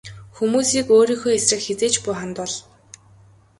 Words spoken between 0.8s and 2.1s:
өөрийнхөө эсрэг хэзээ ч